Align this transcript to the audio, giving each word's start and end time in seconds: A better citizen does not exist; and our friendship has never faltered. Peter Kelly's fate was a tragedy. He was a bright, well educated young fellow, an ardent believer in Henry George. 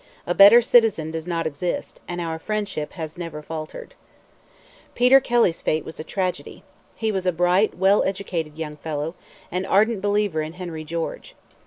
A 0.25 0.33
better 0.33 0.63
citizen 0.63 1.11
does 1.11 1.27
not 1.27 1.45
exist; 1.45 2.01
and 2.07 2.19
our 2.19 2.39
friendship 2.39 2.93
has 2.93 3.19
never 3.19 3.43
faltered. 3.43 3.93
Peter 4.95 5.19
Kelly's 5.19 5.61
fate 5.61 5.85
was 5.85 5.99
a 5.99 6.03
tragedy. 6.03 6.63
He 6.95 7.11
was 7.11 7.27
a 7.27 7.31
bright, 7.31 7.77
well 7.77 8.01
educated 8.03 8.57
young 8.57 8.77
fellow, 8.77 9.13
an 9.51 9.63
ardent 9.63 10.01
believer 10.01 10.41
in 10.41 10.53
Henry 10.53 10.83
George. 10.83 11.35